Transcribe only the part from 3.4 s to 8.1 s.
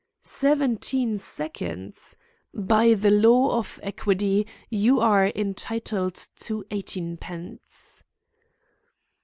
of equity you are entitled to eighteenpence."